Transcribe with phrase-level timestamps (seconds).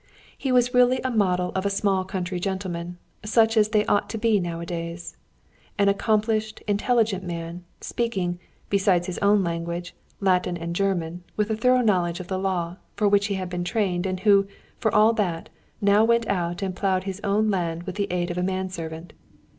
[0.35, 4.17] He was really a model of a "small country gentleman," such as they ought to
[4.17, 5.15] be nowadays.
[5.77, 8.39] An accomplished, intelligent man, speaking,
[8.71, 13.07] besides his own language, Latin and German, with a thorough knowledge of the law, for
[13.07, 14.47] which he had been trained, and who,
[14.79, 15.49] for all that,
[15.81, 19.13] now went out and ploughed his own land with the aid of a man servant.